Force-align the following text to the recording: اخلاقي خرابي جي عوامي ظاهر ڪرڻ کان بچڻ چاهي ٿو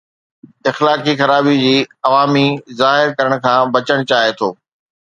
اخلاقي 0.71 1.13
خرابي 1.19 1.53
جي 1.65 1.75
عوامي 2.09 2.47
ظاهر 2.81 3.07
ڪرڻ 3.21 3.33
کان 3.47 3.63
بچڻ 3.79 3.99
چاهي 4.15 4.37
ٿو 4.43 4.49